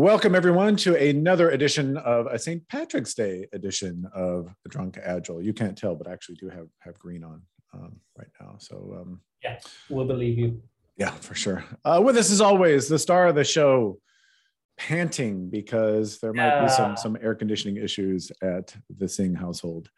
Welcome, 0.00 0.34
everyone, 0.34 0.76
to 0.76 0.96
another 0.96 1.50
edition 1.50 1.98
of 1.98 2.24
a 2.24 2.38
St. 2.38 2.66
Patrick's 2.68 3.12
Day 3.12 3.46
edition 3.52 4.08
of 4.14 4.48
the 4.62 4.70
Drunk 4.70 4.96
Agile. 4.96 5.42
You 5.42 5.52
can't 5.52 5.76
tell, 5.76 5.94
but 5.94 6.08
I 6.08 6.12
actually 6.14 6.36
do 6.36 6.48
have, 6.48 6.68
have 6.78 6.98
green 6.98 7.22
on 7.22 7.42
um, 7.74 8.00
right 8.16 8.30
now. 8.40 8.54
So, 8.56 8.96
um, 8.98 9.20
yeah, 9.44 9.58
we'll 9.90 10.06
believe 10.06 10.38
you. 10.38 10.62
Yeah, 10.96 11.10
for 11.10 11.34
sure. 11.34 11.66
Uh, 11.84 12.00
with 12.02 12.16
us, 12.16 12.32
as 12.32 12.40
always, 12.40 12.88
the 12.88 12.98
star 12.98 13.26
of 13.26 13.34
the 13.34 13.44
show, 13.44 14.00
panting 14.78 15.50
because 15.50 16.18
there 16.20 16.32
might 16.32 16.46
yeah. 16.46 16.62
be 16.62 16.70
some, 16.70 16.96
some 16.96 17.18
air 17.20 17.34
conditioning 17.34 17.76
issues 17.76 18.32
at 18.42 18.74
the 18.96 19.06
Singh 19.06 19.34
household. 19.34 19.90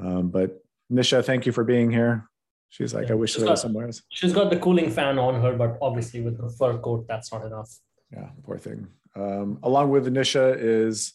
Um, 0.00 0.30
but 0.30 0.62
Nisha, 0.92 1.24
thank 1.24 1.44
you 1.44 1.50
for 1.50 1.64
being 1.64 1.90
here. 1.90 2.30
She's 2.68 2.94
like, 2.94 3.08
yeah. 3.08 3.14
I 3.14 3.16
wish 3.16 3.32
she's 3.32 3.42
there 3.42 3.50
was 3.50 3.62
somewhere 3.62 3.86
else. 3.86 4.00
She's 4.10 4.32
got 4.32 4.50
the 4.50 4.60
cooling 4.60 4.92
fan 4.92 5.18
on 5.18 5.42
her, 5.42 5.56
but 5.56 5.76
obviously 5.82 6.20
with 6.20 6.40
her 6.40 6.50
fur 6.50 6.78
coat, 6.78 7.06
that's 7.08 7.32
not 7.32 7.44
enough. 7.44 7.68
Yeah, 8.12 8.28
poor 8.44 8.56
thing. 8.56 8.86
Um, 9.16 9.58
along 9.62 9.90
with 9.90 10.06
Anisha 10.06 10.56
is 10.58 11.14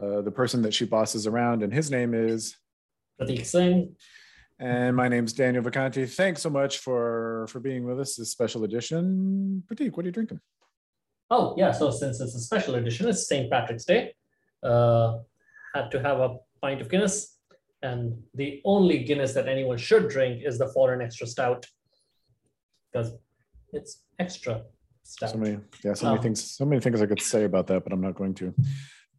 uh, 0.00 0.22
the 0.22 0.30
person 0.30 0.62
that 0.62 0.74
she 0.74 0.84
bosses 0.84 1.26
around, 1.26 1.62
and 1.62 1.72
his 1.72 1.90
name 1.90 2.14
is 2.14 2.56
Prateek 3.20 3.44
Singh. 3.44 3.94
And 4.60 4.96
my 4.96 5.08
name 5.08 5.24
is 5.24 5.32
Daniel 5.32 5.62
Vacanti. 5.62 6.08
Thanks 6.12 6.42
so 6.42 6.50
much 6.50 6.78
for 6.78 7.46
for 7.48 7.60
being 7.60 7.84
with 7.84 8.00
us. 8.00 8.16
This 8.16 8.32
special 8.32 8.64
edition. 8.64 9.62
Prateek, 9.70 9.96
what 9.96 10.04
are 10.04 10.08
you 10.08 10.12
drinking? 10.12 10.40
Oh 11.30 11.54
yeah, 11.56 11.70
so 11.70 11.90
since 11.90 12.20
it's 12.20 12.34
a 12.34 12.40
special 12.40 12.74
edition, 12.76 13.08
it's 13.08 13.28
St. 13.28 13.50
Patrick's 13.50 13.84
Day. 13.84 14.14
Uh, 14.62 15.18
had 15.74 15.90
to 15.90 16.00
have 16.00 16.18
a 16.20 16.36
pint 16.60 16.80
of 16.80 16.88
Guinness, 16.88 17.38
and 17.82 18.20
the 18.34 18.60
only 18.64 19.04
Guinness 19.04 19.32
that 19.34 19.46
anyone 19.46 19.78
should 19.78 20.08
drink 20.08 20.42
is 20.44 20.58
the 20.58 20.68
foreign 20.68 21.02
extra 21.02 21.26
stout 21.26 21.66
because 22.90 23.12
it's 23.72 24.02
extra 24.18 24.62
stuff. 25.08 25.30
So 25.30 25.38
many, 25.38 25.58
yeah, 25.82 25.94
so 25.94 26.06
many 26.06 26.18
um, 26.18 26.22
things, 26.22 26.56
so 26.56 26.64
many 26.64 26.80
things 26.80 27.00
I 27.00 27.06
could 27.06 27.20
say 27.20 27.44
about 27.44 27.66
that, 27.68 27.82
but 27.82 27.92
I'm 27.92 28.00
not 28.00 28.14
going 28.14 28.34
to. 28.34 28.54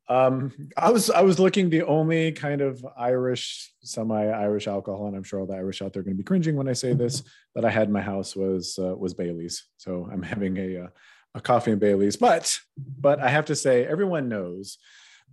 Um, 0.08 0.52
I 0.76 0.90
was 0.90 1.10
I 1.10 1.22
was 1.22 1.40
looking 1.40 1.70
the 1.70 1.84
only 1.84 2.32
kind 2.32 2.62
of 2.62 2.84
Irish, 2.98 3.74
semi-Irish 3.84 4.68
alcohol, 4.68 5.08
and 5.08 5.16
I'm 5.16 5.24
sure 5.24 5.40
all 5.40 5.46
the 5.46 5.56
Irish 5.56 5.82
out 5.82 5.94
there 5.94 6.02
are 6.02 6.04
going 6.04 6.16
to 6.16 6.24
be 6.24 6.26
cringing 6.26 6.56
when 6.56 6.68
I 6.68 6.74
say 6.74 6.94
this, 6.94 7.24
that 7.56 7.66
I 7.66 7.70
had 7.70 7.88
in 7.88 7.94
my 7.94 8.02
house 8.02 8.36
was 8.36 8.78
uh, 8.80 8.96
was 8.96 9.14
Bailey's. 9.14 9.68
So 9.78 10.08
I'm 10.12 10.24
having 10.24 10.58
a 10.58 10.84
uh, 10.84 10.88
a 11.36 11.42
coffee 11.42 11.72
and 11.72 11.80
Bailey's, 11.80 12.18
but 12.18 12.56
but 12.78 13.20
I 13.20 13.30
have 13.30 13.46
to 13.46 13.56
say 13.56 13.86
everyone 13.86 14.30
knows 14.30 14.78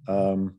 um, 0.08 0.56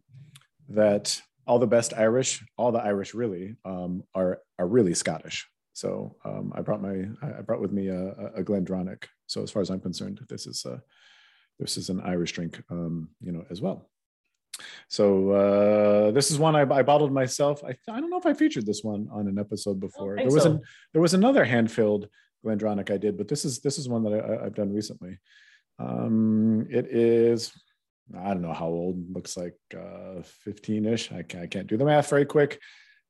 that 0.69 1.21
all 1.45 1.59
the 1.59 1.67
best 1.67 1.93
Irish, 1.95 2.43
all 2.57 2.71
the 2.71 2.83
Irish 2.83 3.13
really 3.13 3.55
um, 3.65 4.03
are 4.15 4.41
are 4.57 4.67
really 4.67 4.93
Scottish. 4.93 5.47
So 5.77 6.15
um, 6.25 6.51
I 6.55 6.61
brought 6.61 6.81
my 6.81 7.05
I 7.21 7.41
brought 7.41 7.61
with 7.61 7.71
me 7.71 7.89
a, 7.89 8.09
a 8.37 8.43
GlenDronach. 8.43 9.03
So 9.27 9.43
as 9.43 9.51
far 9.51 9.61
as 9.61 9.69
I'm 9.69 9.79
concerned, 9.79 10.19
this 10.27 10.47
is 10.47 10.65
a 10.65 10.81
this 11.59 11.77
is 11.77 11.91
an 11.91 12.01
Irish 12.01 12.31
drink, 12.31 12.59
um, 12.71 13.09
you 13.21 13.31
know, 13.31 13.45
as 13.51 13.61
well. 13.61 13.87
So 14.89 15.29
uh, 15.29 16.11
this 16.11 16.31
is 16.31 16.39
one 16.39 16.55
I, 16.55 16.61
I 16.61 16.81
bottled 16.81 17.11
myself. 17.11 17.63
I, 17.63 17.77
I 17.91 17.99
don't 17.99 18.09
know 18.09 18.17
if 18.17 18.25
I 18.25 18.33
featured 18.33 18.65
this 18.65 18.83
one 18.83 19.07
on 19.11 19.27
an 19.27 19.37
episode 19.37 19.79
before. 19.79 20.15
There 20.15 20.25
was 20.25 20.43
so. 20.43 20.53
an, 20.53 20.61
there 20.93 21.01
was 21.01 21.13
another 21.13 21.45
hand 21.45 21.71
filled 21.71 22.07
GlenDronach 22.43 22.89
I 22.89 22.97
did, 22.97 23.15
but 23.15 23.27
this 23.27 23.45
is 23.45 23.59
this 23.59 23.77
is 23.77 23.87
one 23.87 24.03
that 24.05 24.13
I, 24.13 24.45
have 24.45 24.55
done 24.55 24.73
recently. 24.73 25.19
Um, 25.77 26.65
it 26.71 26.87
is 26.87 27.51
I 28.19 28.29
don't 28.29 28.41
know 28.41 28.51
how 28.51 28.65
old. 28.65 29.13
Looks 29.13 29.37
like 29.37 29.59
uh, 29.75 30.23
15ish. 30.43 31.13
I, 31.13 31.43
I 31.43 31.45
can't 31.45 31.67
do 31.67 31.77
the 31.77 31.85
math 31.85 32.09
very 32.09 32.25
quick 32.25 32.59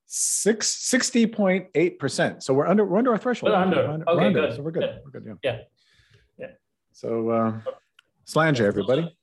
six, 0.07 0.73
60.8%. 0.91 2.41
So 2.41 2.53
we're 2.53 2.67
under, 2.67 2.85
we're 2.85 2.97
under 2.97 3.11
our 3.11 3.17
threshold. 3.17 3.51
We're 3.51 3.57
under. 3.57 3.75
We're 3.75 3.89
under, 3.89 4.09
okay, 4.09 4.17
we're 4.17 4.27
under, 4.27 4.41
good. 4.41 4.55
So 4.55 4.61
we're 4.63 4.71
good. 4.71 4.83
Yeah. 4.83 4.97
We're 5.03 5.19
good. 5.19 5.25
Yeah. 5.25 5.51
Yeah. 5.51 5.59
yeah. 6.39 6.47
So, 6.93 7.29
uh, 7.29 7.59
Sláinte, 8.25 8.61
everybody. 8.61 9.15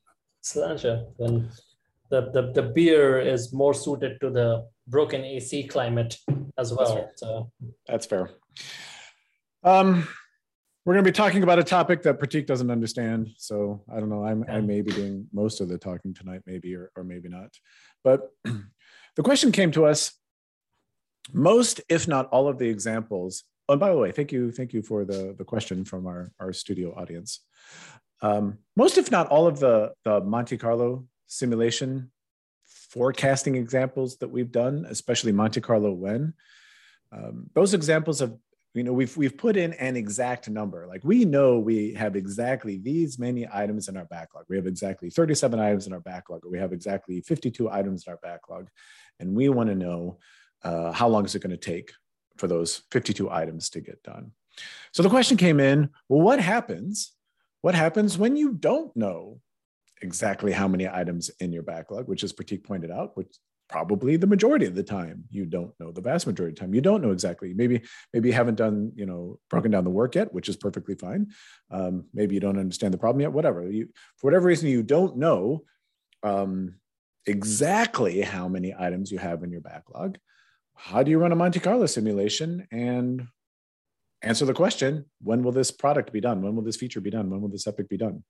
Sláinte. 0.43 1.07
Then 1.19 1.49
the, 2.11 2.31
the, 2.31 2.53
the 2.53 2.63
beer 2.63 3.19
is 3.19 3.53
more 3.53 3.75
suited 3.75 4.21
to 4.21 4.31
the 4.31 4.67
broken 4.87 5.25
AC 5.25 5.65
climate 5.65 6.19
as 6.59 6.73
well. 6.73 6.95
That's 6.95 7.21
so 7.21 7.51
that's 7.87 8.07
fair. 8.07 8.31
Um, 9.63 10.07
we're 10.85 10.93
going 10.93 11.05
to 11.05 11.11
be 11.11 11.15
talking 11.15 11.43
about 11.43 11.59
a 11.59 11.65
topic 11.65 12.03
that 12.03 12.21
Prateek 12.21 12.47
doesn't 12.47 12.71
understand. 12.71 13.31
So 13.39 13.83
I 13.91 13.99
don't 13.99 14.11
know. 14.11 14.25
I'm, 14.25 14.45
I 14.49 14.61
may 14.61 14.83
be 14.83 14.93
doing 14.93 15.27
most 15.33 15.63
of 15.63 15.69
the 15.69 15.79
talking 15.79 16.13
tonight, 16.13 16.43
maybe, 16.47 16.75
or, 16.75 16.91
or 16.95 17.05
maybe 17.05 17.31
not. 17.31 17.55
But 18.03 18.31
the 18.45 19.23
question 19.23 19.51
came 19.51 19.71
to 19.73 19.87
us 19.87 20.13
most, 21.33 21.81
if 21.89 22.07
not 22.07 22.29
all 22.29 22.49
of 22.49 22.59
the 22.59 22.69
examples, 22.69 23.45
oh, 23.69 23.73
and 23.73 23.81
by 23.81 23.91
the 23.91 23.97
way, 23.97 24.13
thank 24.13 24.33
you, 24.33 24.53
thank 24.53 24.73
you 24.73 24.83
for 24.83 25.05
the, 25.05 25.35
the 25.37 25.45
question 25.45 25.85
from 25.85 26.07
our, 26.07 26.31
our 26.39 26.53
studio 26.53 26.95
audience. 26.97 27.41
Um, 28.21 28.59
most, 28.77 28.99
if 28.99 29.11
not 29.11 29.29
all 29.29 29.47
of 29.47 29.59
the, 29.59 29.93
the 30.05 30.21
Monte 30.21 30.57
Carlo 30.57 31.07
simulation 31.27 32.11
forecasting 32.67 33.57
examples 33.57 34.17
that 34.19 34.29
we've 34.29 34.53
done, 34.53 34.87
especially 34.89 35.33
Monte 35.33 35.61
Carlo 35.61 35.93
when, 35.93 36.35
um, 37.13 37.51
those 37.55 37.75
examples 37.75 38.21
have, 38.21 38.35
you 38.75 38.83
know, 38.83 38.93
we've, 38.93 39.17
we've 39.17 39.37
put 39.37 39.57
in 39.57 39.73
an 39.75 39.97
exact 39.97 40.49
number. 40.49 40.87
Like 40.89 41.03
we 41.05 41.25
know 41.25 41.59
we 41.59 41.95
have 41.95 42.17
exactly 42.17 42.79
these 42.79 43.19
many 43.19 43.47
items 43.53 43.89
in 43.89 43.97
our 43.97 44.05
backlog. 44.07 44.47
We 44.49 44.57
have 44.57 44.67
exactly 44.67 45.11
37 45.11 45.61
items 45.61 45.87
in 45.87 45.93
our 45.93 46.01
backlog, 46.01 46.45
or 46.45 46.51
we 46.51 46.59
have 46.59 46.73
exactly 46.73 47.21
52 47.21 47.71
items 47.71 48.05
in 48.07 48.13
our 48.13 48.19
backlog. 48.21 48.69
And 49.21 49.35
we 49.35 49.49
want 49.49 49.69
to 49.69 49.77
know 49.77 50.19
uh, 50.65 50.93
how 50.93 51.09
long 51.09 51.25
is 51.25 51.35
it 51.35 51.43
going 51.43 51.51
to 51.51 51.57
take 51.57 51.93
for 52.37 52.49
those 52.49 52.83
52 52.91 53.31
items 53.31 53.71
to 53.71 53.81
get 53.81 54.03
done? 54.03 54.33
So 54.93 55.03
the 55.03 55.11
question 55.11 55.37
came 55.37 55.61
in, 55.61 55.91
well, 56.09 56.21
what 56.21 56.41
happens? 56.41 57.13
What 57.63 57.75
happens 57.75 58.19
when 58.19 58.37
you 58.37 58.53
don't 58.53 58.95
know 58.97 59.41
exactly 60.03 60.53
how 60.53 60.69
many 60.69 60.89
items 60.89 61.31
in 61.41 61.53
your 61.53 61.63
backlog, 61.63 62.09
which 62.09 62.25
as 62.25 62.33
Prateek 62.33 62.65
pointed 62.65 62.91
out, 62.91 63.17
which 63.17 63.35
probably 63.69 64.17
the 64.17 64.27
majority 64.27 64.67
of 64.67 64.75
the 64.75 64.83
time 64.83 65.25
you 65.31 65.47
don't 65.47 65.73
know 65.81 65.91
the 65.91 66.01
vast 66.01 66.27
majority 66.27 66.53
of 66.53 66.57
the 66.57 66.61
time 66.61 66.75
you 66.75 66.81
don't 66.81 67.01
know 67.01 67.13
exactly 67.13 67.55
maybe 67.55 67.81
maybe 68.13 68.29
you 68.29 68.35
haven't 68.35 68.57
done 68.57 68.93
you 68.95 69.07
know 69.07 69.39
broken 69.49 69.71
down 69.71 69.85
the 69.85 69.91
work 69.91 70.15
yet 70.15 70.33
which 70.35 70.49
is 70.49 70.57
perfectly 70.57 70.95
fine 70.95 71.27
um, 71.71 72.05
maybe 72.13 72.35
you 72.35 72.41
don't 72.41 72.59
understand 72.59 72.93
the 72.93 72.99
problem 72.99 73.21
yet 73.21 73.33
whatever 73.33 73.71
you 73.71 73.89
for 74.19 74.27
whatever 74.27 74.47
reason 74.47 74.69
you 74.69 74.83
don't 74.83 75.17
know 75.17 75.63
um, 76.23 76.75
exactly 77.27 78.21
how 78.21 78.49
many 78.49 78.75
items 78.79 79.11
you 79.11 79.19
have 79.19 79.43
in 79.43 79.51
your 79.51 79.63
backlog 79.63 80.19
how 80.75 81.03
do 81.03 81.11
you 81.11 81.19
run 81.19 81.33
a 81.33 81.37
Monte 81.37 81.61
Carlo 81.61 81.87
simulation 81.87 82.67
and 82.71 83.27
answer 84.23 84.45
the 84.45 84.55
question, 84.55 85.05
when 85.23 85.43
will 85.43 85.53
this 85.53 85.71
product 85.71 86.13
be 86.13 86.21
done? 86.21 86.43
When 86.43 86.55
will 86.57 86.63
this 86.63 86.77
feature 86.77 87.01
be 87.01 87.11
done? 87.11 87.31
When 87.31 87.41
will 87.41 87.49
this 87.49 87.67
epic 87.67 87.89
be 87.89 87.97
done? 87.97 88.25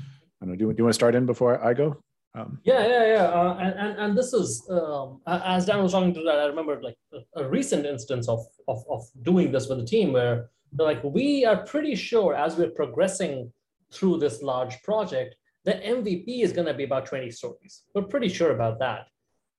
I 0.00 0.44
don't 0.44 0.50
know, 0.50 0.56
do, 0.56 0.66
you, 0.66 0.72
do 0.72 0.78
you 0.78 0.84
want 0.84 0.92
to 0.92 0.94
start 0.94 1.14
in 1.14 1.26
before 1.26 1.64
I 1.64 1.74
go? 1.74 2.02
Um, 2.34 2.60
yeah, 2.62 2.86
yeah, 2.86 3.06
yeah. 3.06 3.24
Uh, 3.24 3.58
and, 3.60 3.74
and, 3.74 3.98
and 3.98 4.18
this 4.18 4.32
is, 4.32 4.68
um, 4.70 5.20
as 5.26 5.66
Dan 5.66 5.82
was 5.82 5.92
talking 5.92 6.14
to 6.14 6.22
that, 6.22 6.38
I 6.38 6.44
remember 6.44 6.80
like 6.80 6.96
a, 7.12 7.42
a, 7.42 7.48
recent 7.48 7.86
instance 7.86 8.28
of, 8.28 8.46
of, 8.68 8.84
of 8.88 9.02
doing 9.22 9.50
this 9.50 9.68
with 9.68 9.78
the 9.78 9.86
team 9.86 10.12
where 10.12 10.50
they're 10.72 10.86
like, 10.86 11.02
we 11.02 11.44
are 11.44 11.64
pretty 11.64 11.96
sure 11.96 12.34
as 12.34 12.56
we're 12.56 12.70
progressing 12.70 13.50
through 13.92 14.18
this 14.18 14.42
large 14.42 14.80
project, 14.82 15.34
the 15.64 15.72
MVP 15.72 16.42
is 16.42 16.52
going 16.52 16.66
to 16.66 16.74
be 16.74 16.84
about 16.84 17.06
20 17.06 17.30
stories. 17.30 17.82
We're 17.94 18.02
pretty 18.02 18.28
sure 18.28 18.52
about 18.52 18.78
that. 18.78 19.06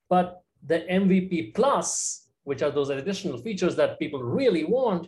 But 0.09 0.41
the 0.65 0.79
MVP 0.79 1.55
plus 1.55 2.28
which 2.49 2.63
are 2.63 2.71
those 2.71 2.89
additional 2.89 3.37
features 3.37 3.75
that 3.75 3.99
people 3.99 4.21
really 4.23 4.63
want, 4.63 5.07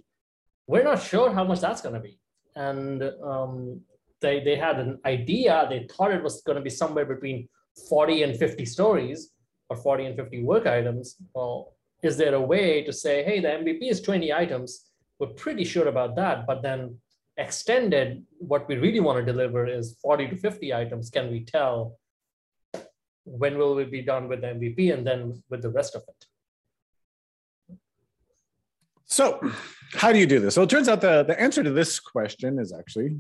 we're 0.68 0.90
not 0.92 1.02
sure 1.02 1.34
how 1.38 1.44
much 1.44 1.60
that's 1.60 1.82
going 1.82 1.96
to 1.96 2.06
be. 2.10 2.20
And 2.56 3.02
um, 3.32 3.82
they, 4.22 4.44
they 4.44 4.56
had 4.56 4.80
an 4.80 5.00
idea, 5.06 5.66
they 5.68 5.88
thought 5.92 6.14
it 6.14 6.22
was 6.22 6.44
going 6.44 6.58
to 6.58 6.62
be 6.62 6.70
somewhere 6.70 7.08
between 7.14 7.50
40 7.90 8.22
and 8.22 8.38
50 8.38 8.64
stories 8.66 9.32
or 9.70 9.76
40 9.76 10.06
and 10.06 10.16
50 10.16 10.44
work 10.44 10.68
items. 10.68 11.16
Well, 11.34 11.74
is 12.04 12.16
there 12.16 12.36
a 12.36 12.48
way 12.54 12.84
to 12.84 12.94
say, 12.94 13.24
hey, 13.24 13.40
the 13.40 13.48
MVP 13.48 13.90
is 13.90 14.02
20 14.02 14.32
items? 14.32 14.92
We're 15.18 15.34
pretty 15.46 15.64
sure 15.64 15.88
about 15.88 16.16
that, 16.18 16.46
but 16.46 16.62
then 16.62 16.98
extended, 17.38 18.24
what 18.38 18.68
we 18.68 18.76
really 18.76 19.00
want 19.00 19.18
to 19.18 19.26
deliver 19.26 19.66
is 19.68 19.98
40 20.00 20.28
to 20.28 20.38
50 20.38 20.76
items. 20.76 21.10
Can 21.10 21.32
we 21.32 21.44
tell 21.44 21.98
when 23.26 23.58
will 23.58 23.74
we 23.74 23.86
be 23.86 24.04
done 24.04 24.28
with 24.28 24.42
the 24.42 24.48
MVP 24.48 24.94
and 24.94 25.08
then 25.08 25.42
with 25.50 25.64
the 25.64 25.70
rest 25.70 25.96
of 25.96 26.04
it? 26.08 26.28
So, 29.12 29.42
how 29.94 30.14
do 30.14 30.20
you 30.20 30.26
do 30.26 30.40
this? 30.40 30.56
So, 30.56 30.64
it 30.64 30.70
turns 30.70 30.88
out 30.88 31.02
the, 31.02 31.24
the 31.24 31.40
answer 31.40 31.62
to 31.62 31.70
this 31.70 32.00
question 32.00 32.58
is 32.58 32.72
actually 32.72 33.18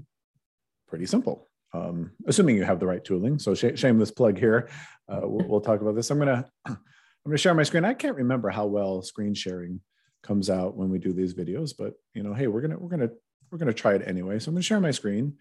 pretty 0.88 1.06
simple, 1.06 1.50
um, 1.74 2.12
assuming 2.28 2.56
you 2.56 2.64
have 2.64 2.80
the 2.80 2.88
right 2.88 3.04
tooling. 3.04 3.38
So, 3.38 3.54
sh- 3.54 3.76
shameless 3.78 4.10
plug 4.10 4.40
here. 4.40 4.70
Uh, 5.10 5.20
we'll, 5.24 5.46
we'll, 5.50 5.60
talk 5.60 5.82
about 5.82 5.96
this. 5.96 6.10
I'm 6.10 6.18
gonna 6.18 6.50
I'm 6.66 6.78
gonna 7.26 7.38
share 7.38 7.54
my 7.54 7.64
screen. 7.64 7.84
I 7.84 7.94
can't 7.94 8.16
remember 8.16 8.50
how 8.50 8.68
well 8.68 9.02
screen 9.02 9.34
sharing 9.34 9.82
comes 10.24 10.50
out 10.50 10.78
when 10.78 10.90
we 10.90 10.98
do 10.98 11.12
these 11.12 11.34
videos, 11.34 11.74
but 11.78 11.96
you 12.14 12.24
know, 12.24 12.34
hey, 12.34 12.48
we're 12.48 12.62
gonna 12.62 12.80
we're 12.80 12.90
gonna 12.90 13.10
we're 13.52 13.58
gonna 13.58 13.74
try 13.74 13.94
it 13.94 14.08
anyway. 14.08 14.40
So, 14.40 14.48
I'm 14.48 14.56
gonna 14.56 14.64
share 14.64 14.80
my 14.80 14.92
screen. 14.92 15.34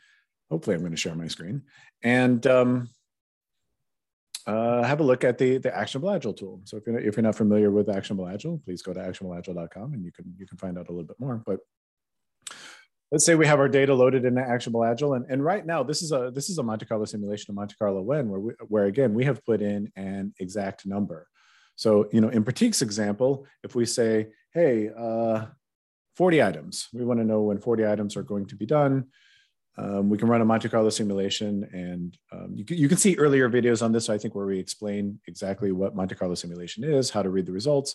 Hopefully, 0.50 0.74
I'm 0.74 0.82
gonna 0.82 0.96
share 0.96 1.14
my 1.14 1.28
screen, 1.28 1.62
and 2.02 2.44
um, 2.48 2.88
uh, 4.46 4.82
have 4.82 5.00
a 5.00 5.04
look 5.04 5.24
at 5.24 5.38
the, 5.38 5.58
the 5.58 5.76
Actionable 5.76 6.10
Agile 6.10 6.32
tool. 6.32 6.60
So 6.64 6.76
if 6.76 6.86
you're, 6.86 6.98
if 6.98 7.16
you're 7.16 7.22
not 7.22 7.36
familiar 7.36 7.70
with 7.70 7.88
Actionable 7.88 8.28
Agile, 8.28 8.60
please 8.64 8.82
go 8.82 8.92
to 8.92 9.00
actionableagile.com 9.00 9.92
and 9.94 10.04
you 10.04 10.12
can, 10.12 10.34
you 10.38 10.46
can 10.46 10.58
find 10.58 10.78
out 10.78 10.88
a 10.88 10.92
little 10.92 11.06
bit 11.06 11.18
more. 11.20 11.42
But 11.44 11.60
let's 13.10 13.24
say 13.24 13.34
we 13.34 13.46
have 13.46 13.58
our 13.60 13.68
data 13.68 13.94
loaded 13.94 14.24
in 14.24 14.38
Actionable 14.38 14.84
Agile, 14.84 15.14
and, 15.14 15.26
and 15.28 15.44
right 15.44 15.64
now 15.64 15.82
this 15.82 16.02
is 16.02 16.12
a 16.12 16.30
this 16.32 16.48
is 16.48 16.58
a 16.58 16.62
Monte 16.62 16.86
Carlo 16.86 17.04
simulation 17.04 17.50
of 17.50 17.56
Monte 17.56 17.74
Carlo 17.78 18.02
when 18.02 18.28
where 18.28 18.40
we, 18.40 18.52
where 18.68 18.84
again 18.86 19.14
we 19.14 19.24
have 19.24 19.44
put 19.44 19.60
in 19.60 19.90
an 19.96 20.32
exact 20.38 20.86
number. 20.86 21.26
So 21.76 22.08
you 22.12 22.20
know, 22.20 22.28
in 22.28 22.44
Prateek's 22.44 22.82
example, 22.82 23.46
if 23.64 23.74
we 23.74 23.84
say, 23.84 24.28
hey, 24.52 24.90
uh, 24.96 25.46
40 26.16 26.42
items, 26.42 26.88
we 26.92 27.04
want 27.04 27.20
to 27.20 27.24
know 27.24 27.42
when 27.42 27.58
40 27.58 27.86
items 27.86 28.16
are 28.16 28.22
going 28.22 28.46
to 28.46 28.56
be 28.56 28.66
done. 28.66 29.06
Um, 29.80 30.10
we 30.10 30.18
can 30.18 30.28
run 30.28 30.42
a 30.42 30.44
Monte 30.44 30.68
Carlo 30.68 30.90
simulation, 30.90 31.66
and 31.72 32.18
um, 32.32 32.52
you, 32.54 32.64
can, 32.64 32.76
you 32.76 32.88
can 32.88 32.98
see 32.98 33.16
earlier 33.16 33.48
videos 33.48 33.82
on 33.82 33.92
this. 33.92 34.10
I 34.10 34.18
think 34.18 34.34
where 34.34 34.44
we 34.44 34.58
explain 34.58 35.18
exactly 35.26 35.72
what 35.72 35.96
Monte 35.96 36.14
Carlo 36.16 36.34
simulation 36.34 36.84
is, 36.84 37.08
how 37.08 37.22
to 37.22 37.30
read 37.30 37.46
the 37.46 37.52
results. 37.52 37.94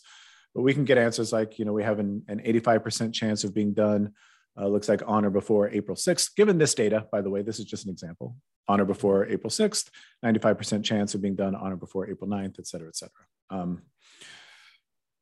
But 0.55 0.63
we 0.63 0.73
can 0.73 0.85
get 0.85 0.97
answers 0.97 1.31
like, 1.31 1.59
you 1.59 1.65
know, 1.65 1.73
we 1.73 1.83
have 1.83 1.99
an, 1.99 2.23
an 2.27 2.39
85% 2.39 3.13
chance 3.13 3.43
of 3.43 3.53
being 3.53 3.73
done 3.73 4.13
uh, 4.59 4.67
looks 4.67 4.87
like 4.87 5.01
on 5.05 5.25
or 5.25 5.29
before 5.29 5.69
April 5.69 5.97
6th. 5.97 6.35
Given 6.35 6.57
this 6.57 6.73
data, 6.73 7.07
by 7.11 7.21
the 7.21 7.29
way, 7.29 7.41
this 7.41 7.59
is 7.59 7.65
just 7.65 7.85
an 7.85 7.91
example. 7.91 8.35
On 8.67 8.79
or 8.79 8.85
before 8.85 9.27
April 9.27 9.51
6th, 9.51 9.89
95% 10.23 10.83
chance 10.83 11.13
of 11.13 11.21
being 11.21 11.35
done 11.35 11.55
on 11.55 11.73
or 11.73 11.75
before 11.75 12.09
April 12.09 12.29
9th, 12.29 12.57
et 12.57 12.67
cetera, 12.67 12.87
et 12.87 12.95
cetera. 12.95 13.25
Um, 13.49 13.83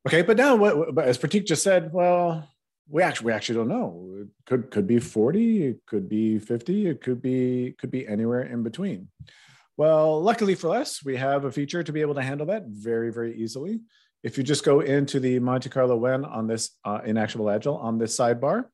okay, 0.06 0.22
but 0.22 0.36
now, 0.36 0.56
what, 0.56 0.98
as 1.04 1.18
Prateek 1.18 1.46
just 1.46 1.62
said, 1.62 1.92
well, 1.92 2.48
we 2.88 3.02
actually 3.02 3.26
we 3.26 3.32
actually 3.32 3.56
don't 3.56 3.68
know. 3.68 4.14
It 4.20 4.28
could 4.46 4.70
could 4.70 4.86
be 4.86 4.98
40, 4.98 5.66
it 5.66 5.80
could 5.86 6.08
be 6.08 6.38
50, 6.38 6.86
it 6.86 7.00
could 7.00 7.22
be 7.22 7.74
could 7.78 7.90
be 7.90 8.06
anywhere 8.06 8.42
in 8.42 8.62
between. 8.62 9.08
Well, 9.76 10.22
luckily 10.22 10.54
for 10.54 10.76
us, 10.76 11.04
we 11.04 11.16
have 11.16 11.44
a 11.44 11.52
feature 11.52 11.82
to 11.82 11.92
be 11.92 12.00
able 12.00 12.14
to 12.14 12.22
handle 12.22 12.46
that 12.46 12.64
very 12.66 13.12
very 13.12 13.36
easily. 13.36 13.80
If 14.22 14.38
you 14.38 14.44
just 14.44 14.64
go 14.64 14.80
into 14.80 15.20
the 15.20 15.38
Monte 15.38 15.68
Carlo 15.68 15.96
when 15.96 16.24
on 16.24 16.46
this 16.46 16.70
uh, 16.84 17.00
in 17.04 17.16
Actionable 17.16 17.50
Agile 17.50 17.76
on 17.76 17.98
this 17.98 18.16
sidebar, 18.16 18.64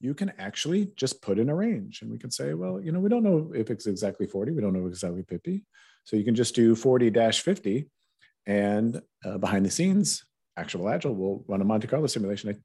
you 0.00 0.14
can 0.14 0.32
actually 0.38 0.90
just 0.96 1.22
put 1.22 1.38
in 1.38 1.48
a 1.48 1.54
range 1.54 2.02
and 2.02 2.10
we 2.10 2.18
can 2.18 2.30
say, 2.30 2.54
well, 2.54 2.80
you 2.80 2.92
know, 2.92 3.00
we 3.00 3.08
don't 3.08 3.22
know 3.22 3.52
if 3.54 3.70
it's 3.70 3.86
exactly 3.86 4.26
40, 4.26 4.52
we 4.52 4.60
don't 4.60 4.72
know 4.72 4.86
exactly 4.86 5.22
50. 5.22 5.64
So 6.04 6.16
you 6.16 6.24
can 6.24 6.34
just 6.34 6.54
do 6.54 6.74
40 6.74 7.10
50 7.10 7.88
and 8.46 9.02
uh, 9.24 9.38
behind 9.38 9.66
the 9.66 9.70
scenes, 9.70 10.24
Actionable 10.56 10.88
Agile 10.88 11.14
will 11.14 11.44
run 11.46 11.60
a 11.60 11.64
Monte 11.64 11.86
Carlo 11.86 12.06
simulation. 12.06 12.62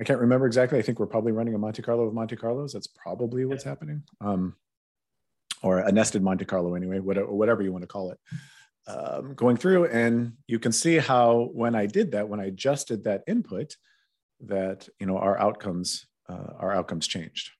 I, 0.00 0.04
can't 0.04 0.20
remember 0.20 0.46
exactly. 0.46 0.78
I 0.78 0.82
think 0.82 0.98
we're 0.98 1.06
probably 1.06 1.32
running 1.32 1.54
a 1.54 1.58
Monte 1.58 1.82
Carlo 1.82 2.04
of 2.04 2.14
Monte 2.14 2.36
Carlos. 2.36 2.72
That's 2.72 2.86
probably 2.86 3.44
what's 3.44 3.64
happening. 3.64 4.02
Um, 4.20 4.56
or 5.62 5.78
a 5.78 5.92
nested 5.92 6.22
Monte 6.22 6.44
Carlo 6.44 6.74
anyway, 6.74 7.00
whatever, 7.00 7.32
whatever 7.32 7.62
you 7.62 7.72
want 7.72 7.82
to 7.82 7.88
call 7.88 8.10
it. 8.10 8.18
Um, 8.88 9.34
going 9.34 9.56
through 9.56 9.86
and 9.86 10.34
you 10.46 10.60
can 10.60 10.70
see 10.70 10.98
how 10.98 11.50
when 11.52 11.74
I 11.74 11.86
did 11.86 12.12
that, 12.12 12.28
when 12.28 12.38
I 12.38 12.44
adjusted 12.44 13.02
that 13.04 13.24
input, 13.26 13.74
that 14.40 14.88
you 15.00 15.06
know 15.06 15.18
our 15.18 15.36
outcomes 15.40 16.06
uh, 16.28 16.52
our 16.58 16.72
outcomes 16.72 17.06
changed. 17.06 17.50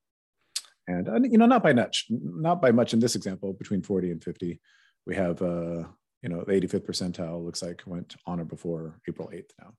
And, 0.88 1.08
uh, 1.08 1.20
you 1.22 1.38
know, 1.38 1.46
not 1.46 1.62
by 1.62 1.72
much, 1.72 2.06
not 2.10 2.62
by 2.62 2.70
much 2.70 2.92
in 2.92 3.00
this 3.00 3.16
example, 3.16 3.52
between 3.52 3.82
40 3.82 4.12
and 4.12 4.22
50, 4.22 4.60
we 5.04 5.14
have, 5.16 5.42
uh, 5.42 5.84
you 6.22 6.28
know, 6.28 6.44
the 6.46 6.52
85th 6.52 6.86
percentile 6.86 7.44
looks 7.44 7.62
like 7.62 7.82
went 7.86 8.16
on 8.26 8.40
or 8.40 8.44
before 8.44 9.00
April 9.08 9.30
8th 9.32 9.50
now. 9.60 9.72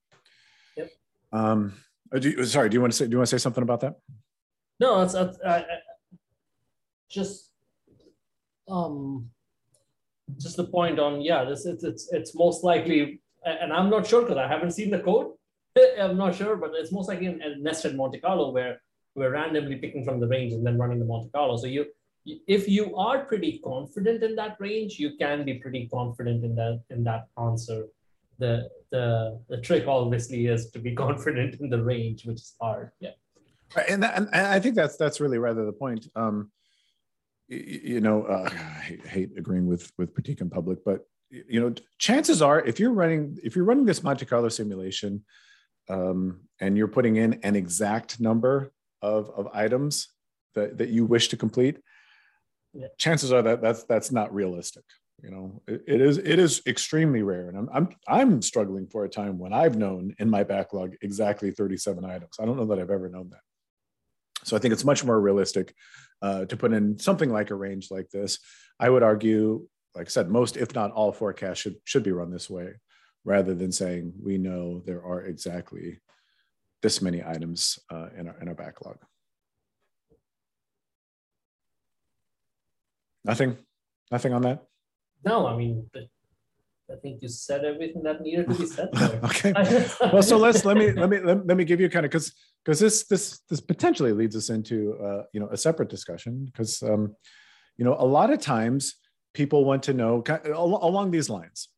Yep. 0.75 0.89
Um, 1.31 1.73
do 2.19 2.45
sorry, 2.45 2.69
do 2.69 2.75
you 2.75 2.81
want 2.81 2.93
to 2.93 2.97
say, 2.97 3.05
do 3.05 3.11
you 3.11 3.17
want 3.17 3.29
to 3.29 3.39
say 3.39 3.41
something 3.41 3.63
about 3.63 3.81
that? 3.81 3.95
No, 4.79 5.01
it's 5.01 5.15
uh, 5.15 5.63
just, 7.09 7.51
um, 8.69 9.29
just 10.37 10.57
the 10.57 10.65
point 10.65 10.99
on, 10.99 11.21
yeah, 11.21 11.43
this 11.45 11.65
it's, 11.65 11.83
it's, 11.83 12.11
it's 12.11 12.35
most 12.35 12.63
likely, 12.63 13.21
and 13.45 13.73
I'm 13.73 13.89
not 13.89 14.05
sure 14.05 14.21
because 14.21 14.37
I 14.37 14.47
haven't 14.47 14.71
seen 14.71 14.91
the 14.91 14.99
code, 14.99 15.31
I'm 15.99 16.17
not 16.17 16.35
sure, 16.35 16.55
but 16.55 16.71
it's 16.73 16.91
most 16.91 17.07
likely 17.07 17.27
a 17.27 17.55
nested 17.57 17.95
Monte 17.95 18.19
Carlo 18.19 18.51
where 18.51 18.81
we're 19.15 19.31
randomly 19.31 19.77
picking 19.77 20.05
from 20.05 20.19
the 20.19 20.27
range 20.27 20.53
and 20.53 20.65
then 20.65 20.77
running 20.77 20.99
the 20.99 21.05
Monte 21.05 21.29
Carlo. 21.31 21.57
So 21.57 21.67
you, 21.67 21.85
if 22.25 22.67
you 22.67 22.95
are 22.95 23.25
pretty 23.25 23.59
confident 23.63 24.23
in 24.23 24.35
that 24.35 24.57
range, 24.59 24.99
you 24.99 25.17
can 25.17 25.45
be 25.45 25.55
pretty 25.55 25.87
confident 25.87 26.43
in 26.43 26.55
that 26.55 26.83
in 26.89 27.03
that 27.05 27.27
answer. 27.41 27.85
The 28.39 28.69
the 28.91 29.39
the 29.49 29.61
trick 29.61 29.87
obviously 29.87 30.47
is 30.47 30.69
to 30.71 30.79
be 30.79 30.95
confident 31.05 31.59
in 31.59 31.69
the 31.69 31.83
range, 31.83 32.25
which 32.25 32.37
is 32.37 32.55
hard. 32.61 32.91
Yeah. 32.99 33.11
And, 33.89 34.01
that, 34.01 34.15
and 34.17 34.29
I 34.33 34.59
think 34.59 34.75
that's 34.75 34.95
that's 34.95 35.19
really 35.19 35.37
rather 35.37 35.65
the 35.65 35.73
point. 35.73 36.07
Um, 36.15 36.51
you, 37.49 38.01
know, 38.01 38.23
uh, 38.23 38.49
I 38.51 39.07
hate, 39.07 39.31
agreeing 39.37 39.67
with 39.67 39.91
with 39.97 40.13
Prateek 40.13 40.41
in 40.41 40.49
public, 40.49 40.79
but 40.85 41.05
you 41.29 41.59
know, 41.59 41.73
chances 41.97 42.41
are 42.41 42.61
if 42.61 42.79
you're 42.79 42.93
running 42.93 43.37
if 43.43 43.55
you're 43.55 43.65
running 43.65 43.85
this 43.85 44.03
Monte 44.03 44.25
Carlo 44.25 44.49
simulation 44.49 45.25
um, 45.89 46.41
and 46.59 46.77
you're 46.77 46.87
putting 46.87 47.17
in 47.17 47.39
an 47.43 47.55
exact 47.55 48.19
number 48.19 48.71
of, 49.01 49.29
of 49.35 49.47
items 49.53 50.09
that, 50.55 50.77
that 50.77 50.89
you 50.89 51.05
wish 51.05 51.29
to 51.29 51.37
complete, 51.37 51.79
yeah. 52.73 52.87
chances 52.97 53.31
are 53.31 53.41
that 53.41 53.61
that's 53.61 53.83
that's 53.83 54.11
not 54.11 54.33
realistic. 54.33 54.83
You 55.23 55.31
know, 55.31 55.61
it, 55.67 55.83
it 55.87 56.01
is 56.01 56.19
it 56.19 56.37
is 56.37 56.61
extremely 56.67 57.23
rare, 57.23 57.49
and 57.49 57.57
I'm 57.57 57.69
I'm 57.73 57.89
I'm 58.07 58.41
struggling 58.41 58.87
for 58.87 59.03
a 59.03 59.09
time 59.09 59.39
when 59.39 59.51
I've 59.51 59.75
known 59.75 60.15
in 60.19 60.29
my 60.29 60.43
backlog 60.43 60.95
exactly 61.01 61.49
37 61.49 62.05
items. 62.05 62.37
I 62.39 62.45
don't 62.45 62.57
know 62.57 62.67
that 62.67 62.79
I've 62.79 62.91
ever 62.91 63.09
known 63.09 63.29
that. 63.31 63.39
So 64.43 64.55
I 64.55 64.59
think 64.59 64.73
it's 64.73 64.85
much 64.85 65.03
more 65.03 65.19
realistic 65.19 65.73
uh, 66.21 66.45
to 66.45 66.55
put 66.55 66.71
in 66.71 66.99
something 66.99 67.31
like 67.31 67.49
a 67.49 67.55
range 67.55 67.89
like 67.89 68.09
this. 68.11 68.37
I 68.79 68.89
would 68.89 69.01
argue, 69.01 69.67
like 69.95 70.05
I 70.05 70.09
said, 70.09 70.29
most 70.29 70.55
if 70.55 70.75
not 70.75 70.91
all 70.91 71.11
forecasts 71.11 71.59
should 71.59 71.77
should 71.83 72.03
be 72.03 72.11
run 72.11 72.29
this 72.29 72.49
way 72.49 72.75
rather 73.25 73.55
than 73.55 73.71
saying 73.71 74.13
we 74.21 74.37
know 74.37 74.81
there 74.85 75.03
are 75.03 75.23
exactly 75.23 75.99
this 76.81 77.01
many 77.01 77.23
items 77.23 77.79
uh, 77.91 78.07
in, 78.15 78.27
our, 78.27 78.39
in 78.39 78.47
our 78.47 78.53
backlog. 78.53 78.97
Nothing, 83.25 83.57
nothing 84.11 84.31
on 84.31 84.43
that? 84.43 84.66
No, 85.27 85.47
I 85.47 85.55
mean, 85.55 85.89
I 85.95 86.95
think 87.01 87.21
you 87.21 87.27
said 87.27 87.65
everything 87.65 88.03
that 88.03 88.21
needed 88.21 88.49
to 88.49 88.55
be 88.55 88.65
said. 88.77 88.89
okay. 89.23 89.53
well, 90.13 90.23
so 90.23 90.37
let's 90.37 90.63
let 90.65 90.77
me 90.77 90.91
let 90.91 91.09
me 91.09 91.19
let, 91.19 91.57
me 91.57 91.65
give 91.65 91.81
you 91.81 91.89
kind 91.89 92.05
of 92.05 92.11
because 92.11 92.33
because 92.63 92.79
this 92.79 93.05
this 93.07 93.39
this 93.49 93.61
potentially 93.61 94.13
leads 94.13 94.35
us 94.35 94.49
into 94.49 94.97
uh, 95.03 95.23
you 95.33 95.39
know 95.39 95.49
a 95.51 95.57
separate 95.57 95.89
discussion 95.89 96.45
because 96.45 96.81
um, 96.83 97.15
you 97.77 97.85
know 97.85 97.95
a 97.99 98.05
lot 98.05 98.31
of 98.31 98.39
times 98.39 98.95
people 99.33 99.65
want 99.65 99.83
to 99.83 99.93
know 99.93 100.23
along 100.55 101.11
these 101.11 101.29
lines 101.29 101.69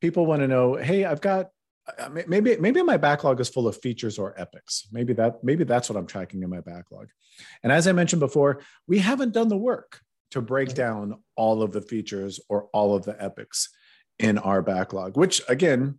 people 0.00 0.26
want 0.26 0.40
to 0.40 0.48
know, 0.48 0.74
hey, 0.74 1.04
I've 1.04 1.20
got 1.20 1.50
uh, 1.98 2.08
maybe 2.26 2.56
maybe 2.56 2.82
my 2.82 2.96
backlog 2.96 3.40
is 3.40 3.48
full 3.48 3.66
of 3.66 3.76
features 3.76 4.18
or 4.18 4.38
epics. 4.40 4.86
Maybe 4.92 5.12
that 5.14 5.42
maybe 5.42 5.64
that's 5.64 5.88
what 5.88 5.96
I'm 5.96 6.06
tracking 6.06 6.42
in 6.42 6.50
my 6.50 6.60
backlog. 6.60 7.08
And 7.62 7.72
as 7.72 7.86
I 7.86 7.92
mentioned 7.92 8.20
before, 8.20 8.60
we 8.86 8.98
haven't 8.98 9.32
done 9.32 9.48
the 9.48 9.56
work 9.56 10.00
to 10.30 10.40
break 10.40 10.74
down 10.74 11.18
all 11.36 11.62
of 11.62 11.72
the 11.72 11.80
features 11.80 12.40
or 12.48 12.64
all 12.72 12.94
of 12.94 13.04
the 13.04 13.20
epics 13.22 13.68
in 14.18 14.38
our 14.38 14.62
backlog, 14.62 15.16
which 15.16 15.40
again, 15.48 15.98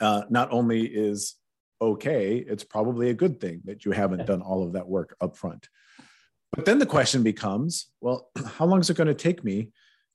uh, 0.00 0.22
not 0.30 0.50
only 0.52 0.86
is 0.86 1.34
okay, 1.80 2.36
it's 2.36 2.64
probably 2.64 3.10
a 3.10 3.14
good 3.14 3.40
thing 3.40 3.60
that 3.64 3.84
you 3.84 3.92
haven't 3.92 4.26
done 4.26 4.42
all 4.42 4.64
of 4.64 4.72
that 4.72 4.88
work 4.88 5.16
up 5.20 5.36
front. 5.36 5.68
But 6.52 6.64
then 6.64 6.78
the 6.78 6.86
question 6.86 7.22
becomes, 7.22 7.90
well, 8.00 8.30
how 8.56 8.66
long 8.66 8.80
is 8.80 8.90
it 8.90 8.96
going 8.96 9.08
to 9.08 9.14
take 9.14 9.44
me 9.44 9.72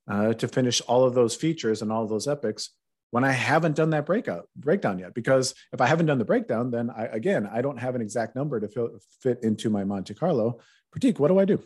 uh, 0.08 0.34
to 0.34 0.48
finish 0.48 0.82
all 0.82 1.05
of 1.05 1.13
those 1.13 1.36
features 1.36 1.82
and 1.82 1.91
all 1.91 2.03
of 2.03 2.10
those 2.10 2.27
epics 2.27 2.72
when 3.12 3.24
I 3.24 3.32
haven't 3.32 3.75
done 3.75 3.91
that 3.91 4.05
breakout 4.05 4.50
breakdown 4.55 5.00
yet. 5.00 5.13
Because 5.13 5.53
if 5.72 5.79
I 5.79 5.86
haven't 5.86 6.08
done 6.08 6.17
the 6.17 6.25
breakdown, 6.25 6.72
then 6.72 6.89
I, 6.89 7.05
again, 7.05 7.48
I 7.51 7.62
don't 7.62 7.77
have 7.77 7.96
an 7.96 8.01
exact 8.01 8.36
number 8.36 8.60
to 8.60 8.67
fit, 8.67 8.89
fit 9.22 9.43
into 9.43 9.70
my 9.70 9.84
Monte 9.84 10.15
Carlo. 10.15 10.60
Prateek, 10.93 11.20
what 11.20 11.27
do 11.27 11.39
I 11.39 11.46
do? 11.46 11.63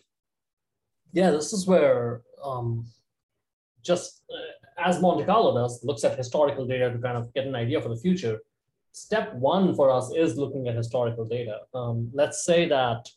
Yeah, 1.13 1.31
this 1.31 1.53
is 1.53 1.65
where 1.65 2.21
um, 2.43 2.85
just 3.83 4.23
uh, 4.29 4.85
as 4.87 5.01
Monte 5.01 5.25
Carlo 5.25 5.55
does, 5.55 5.83
looks 5.83 6.03
at 6.03 6.17
historical 6.17 6.65
data 6.65 6.91
to 6.91 6.99
kind 6.99 7.17
of 7.17 7.33
get 7.33 7.47
an 7.47 7.55
idea 7.55 7.81
for 7.81 7.89
the 7.89 7.97
future. 7.97 8.39
Step 8.91 9.33
one 9.35 9.75
for 9.75 9.89
us 9.89 10.11
is 10.15 10.37
looking 10.37 10.67
at 10.67 10.75
historical 10.75 11.25
data. 11.25 11.59
Um, 11.73 12.09
let's 12.13 12.43
say 12.43 12.67
that 12.67 13.07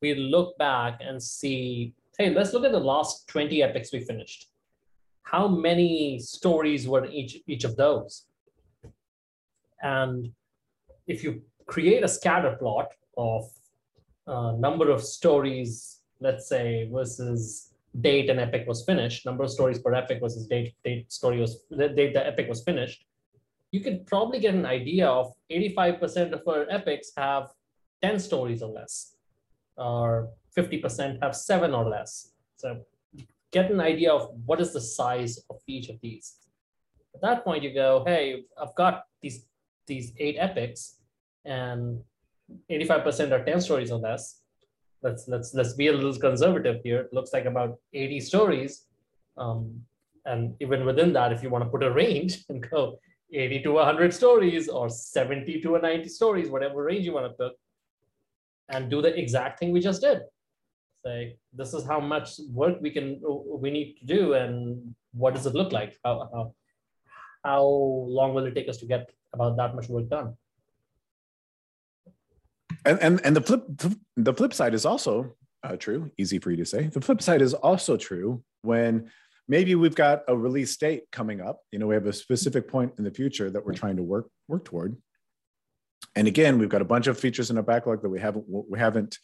we 0.00 0.14
look 0.14 0.56
back 0.58 1.00
and 1.00 1.22
see 1.22 1.94
hey, 2.18 2.30
let's 2.30 2.52
look 2.52 2.64
at 2.64 2.72
the 2.72 2.80
last 2.80 3.28
20 3.28 3.62
epics 3.62 3.92
we 3.92 4.00
finished. 4.00 4.48
How 5.22 5.48
many 5.48 6.18
stories 6.18 6.88
were 6.88 7.06
each, 7.06 7.38
each 7.46 7.64
of 7.64 7.76
those? 7.76 8.24
And 9.82 10.32
if 11.06 11.22
you 11.22 11.42
create 11.66 12.02
a 12.02 12.08
scatter 12.08 12.56
plot 12.56 12.92
of 13.16 13.50
uh, 14.26 14.52
number 14.58 14.90
of 14.90 15.02
stories, 15.02 15.95
let's 16.20 16.48
say, 16.48 16.88
versus 16.92 17.72
date 18.00 18.28
an 18.30 18.38
epic 18.38 18.66
was 18.66 18.84
finished, 18.84 19.24
number 19.26 19.44
of 19.44 19.50
stories 19.50 19.78
per 19.78 19.94
epic 19.94 20.20
versus 20.20 20.46
date, 20.46 20.74
date 20.84 21.10
story 21.12 21.40
was, 21.40 21.64
the 21.70 21.88
date 21.88 22.12
the 22.14 22.26
epic 22.26 22.48
was 22.48 22.62
finished, 22.62 23.04
you 23.72 23.80
can 23.80 24.04
probably 24.04 24.38
get 24.38 24.54
an 24.54 24.66
idea 24.66 25.06
of 25.06 25.34
85% 25.50 26.32
of 26.32 26.42
our 26.46 26.66
epics 26.70 27.12
have 27.16 27.50
10 28.02 28.18
stories 28.18 28.62
or 28.62 28.70
less, 28.70 29.16
or 29.76 30.28
50% 30.56 31.22
have 31.22 31.34
seven 31.34 31.74
or 31.74 31.88
less. 31.88 32.32
So 32.56 32.80
get 33.52 33.70
an 33.70 33.80
idea 33.80 34.12
of 34.12 34.30
what 34.44 34.60
is 34.60 34.72
the 34.72 34.80
size 34.80 35.38
of 35.50 35.56
each 35.66 35.88
of 35.88 36.00
these. 36.00 36.36
At 37.14 37.22
that 37.22 37.44
point, 37.44 37.62
you 37.62 37.72
go, 37.72 38.04
hey, 38.06 38.44
I've 38.60 38.74
got 38.74 39.04
these, 39.22 39.46
these 39.86 40.12
eight 40.18 40.36
epics, 40.38 40.96
and 41.44 42.02
85% 42.70 43.32
are 43.32 43.44
10 43.44 43.60
stories 43.60 43.90
or 43.90 43.98
less. 43.98 44.40
Let's 45.06 45.28
let's 45.28 45.54
let's 45.54 45.74
be 45.74 45.86
a 45.86 45.92
little 45.92 46.14
conservative 46.28 46.80
here. 46.82 47.00
It 47.02 47.12
looks 47.12 47.32
like 47.32 47.44
about 47.44 47.78
80 47.94 48.20
stories. 48.20 48.86
Um, 49.36 49.82
and 50.24 50.56
even 50.60 50.84
within 50.84 51.12
that, 51.12 51.32
if 51.32 51.44
you 51.44 51.50
want 51.50 51.62
to 51.64 51.70
put 51.70 51.84
a 51.84 51.92
range 51.92 52.44
and 52.48 52.68
go 52.68 52.98
80 53.32 53.62
to 53.62 53.72
100 53.72 54.12
stories 54.12 54.68
or 54.68 54.88
70 54.88 55.60
to 55.60 55.78
90 55.78 56.08
stories, 56.08 56.50
whatever 56.50 56.82
range 56.82 57.04
you 57.04 57.12
want 57.12 57.26
to 57.26 57.34
put, 57.42 57.52
and 58.68 58.90
do 58.90 59.00
the 59.00 59.16
exact 59.16 59.60
thing 59.60 59.70
we 59.70 59.80
just 59.80 60.02
did. 60.02 60.22
Say, 61.04 61.36
this 61.52 61.72
is 61.72 61.86
how 61.86 62.00
much 62.00 62.40
work 62.50 62.80
we 62.80 62.90
can 62.90 63.20
we 63.64 63.70
need 63.70 63.94
to 64.00 64.06
do, 64.06 64.34
and 64.34 64.94
what 65.12 65.34
does 65.34 65.46
it 65.46 65.54
look 65.54 65.70
like? 65.70 65.96
How, 66.04 66.28
how, 66.32 66.54
how 67.44 67.62
long 68.18 68.34
will 68.34 68.46
it 68.46 68.56
take 68.56 68.68
us 68.68 68.78
to 68.78 68.86
get 68.86 69.08
about 69.32 69.56
that 69.56 69.76
much 69.76 69.88
work 69.88 70.08
done? 70.08 70.36
And 72.86 72.98
and, 73.00 73.20
and 73.24 73.36
the 73.36 73.40
flip 73.40 73.64
the 74.16 74.32
flip 74.32 74.54
side 74.54 74.72
is 74.72 74.86
also 74.86 75.34
uh, 75.62 75.76
true. 75.76 76.10
Easy 76.16 76.38
for 76.38 76.50
you 76.50 76.56
to 76.58 76.64
say. 76.64 76.86
The 76.86 77.00
flip 77.00 77.20
side 77.20 77.42
is 77.42 77.52
also 77.52 77.96
true 77.96 78.42
when 78.62 79.10
maybe 79.48 79.74
we've 79.74 79.94
got 79.94 80.22
a 80.28 80.36
release 80.36 80.76
date 80.76 81.04
coming 81.10 81.40
up. 81.40 81.60
You 81.72 81.78
know, 81.78 81.86
we 81.86 81.94
have 81.94 82.06
a 82.06 82.12
specific 82.12 82.68
point 82.68 82.94
in 82.98 83.04
the 83.04 83.10
future 83.10 83.50
that 83.50 83.64
we're 83.64 83.74
trying 83.74 83.96
to 83.96 84.02
work 84.02 84.28
work 84.48 84.64
toward. 84.64 84.96
And 86.14 86.28
again, 86.28 86.58
we've 86.58 86.68
got 86.68 86.82
a 86.82 86.86
bunch 86.86 87.08
of 87.08 87.18
features 87.18 87.50
in 87.50 87.56
our 87.56 87.62
backlog 87.62 88.02
that 88.02 88.08
we 88.08 88.20
haven't 88.20 88.44
we 88.48 88.78
haven't 88.78 89.18